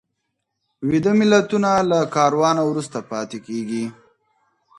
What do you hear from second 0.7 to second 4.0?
ویده ملتونه له کاروانه وروسته پاته کېږي.